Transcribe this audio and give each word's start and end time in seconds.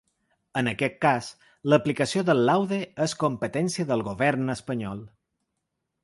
En 0.59 0.69
aquest 0.69 0.95
cas, 1.05 1.25
l’aplicació 1.73 2.23
del 2.29 2.41
laude 2.49 2.79
és 3.05 3.13
competència 3.25 3.85
del 3.91 4.05
govern 4.09 4.49
espanyol. 4.55 5.05